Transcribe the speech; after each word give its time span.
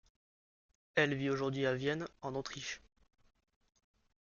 Elle 0.95 1.13
vit 1.13 1.29
aujourd'hui 1.29 1.67
à 1.67 1.75
Vienne 1.75 2.07
en 2.23 2.33
Autriche. 2.33 2.81